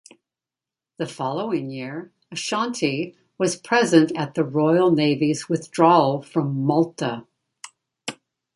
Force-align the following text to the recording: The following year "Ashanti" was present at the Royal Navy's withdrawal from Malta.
The 0.97 1.05
following 1.05 1.69
year 1.69 2.11
"Ashanti" 2.31 3.15
was 3.37 3.55
present 3.55 4.11
at 4.17 4.33
the 4.33 4.43
Royal 4.43 4.89
Navy's 4.89 5.47
withdrawal 5.47 6.23
from 6.23 6.55
Malta. 6.65 7.27